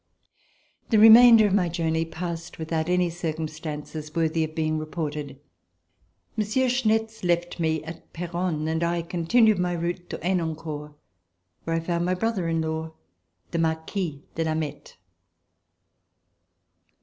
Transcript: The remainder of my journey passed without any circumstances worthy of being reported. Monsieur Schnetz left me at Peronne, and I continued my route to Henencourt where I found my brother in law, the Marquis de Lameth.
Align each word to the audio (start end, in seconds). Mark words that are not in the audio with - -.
The 0.89 0.97
remainder 0.97 1.45
of 1.45 1.53
my 1.53 1.69
journey 1.69 2.05
passed 2.05 2.57
without 2.57 2.89
any 2.89 3.07
circumstances 3.11 4.15
worthy 4.15 4.43
of 4.43 4.55
being 4.55 4.79
reported. 4.79 5.39
Monsieur 6.35 6.69
Schnetz 6.69 7.23
left 7.23 7.59
me 7.59 7.83
at 7.83 8.11
Peronne, 8.11 8.67
and 8.67 8.83
I 8.83 9.03
continued 9.03 9.59
my 9.59 9.73
route 9.73 10.09
to 10.09 10.17
Henencourt 10.17 10.95
where 11.65 11.75
I 11.75 11.79
found 11.81 12.03
my 12.05 12.15
brother 12.15 12.47
in 12.47 12.61
law, 12.61 12.93
the 13.51 13.59
Marquis 13.59 14.23
de 14.33 14.43
Lameth. 14.43 14.95